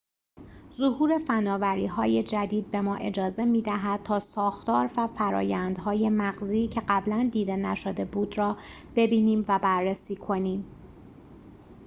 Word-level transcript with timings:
ظهور 0.77 1.17
فناوری‌های 1.19 2.23
جدید 2.23 2.71
به 2.71 2.81
ما 2.81 2.95
اجازه 2.95 3.45
می‌دهد 3.45 4.03
تا 4.03 4.19
ساختار 4.19 4.89
و 4.97 5.07
فرآیندهای 5.07 6.09
مغزی 6.09 6.67
که 6.67 6.81
قبلاً 6.87 7.29
دیده 7.33 7.55
نشده 7.55 8.05
بود 8.05 8.37
را 8.37 8.57
ببینیم 8.95 9.45
و 9.47 9.59
بررسی 9.59 10.15
کنیم 10.15 10.65